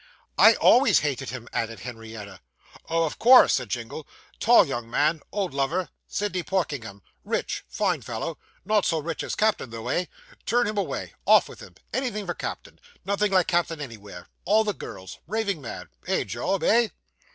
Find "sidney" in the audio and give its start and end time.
6.07-6.41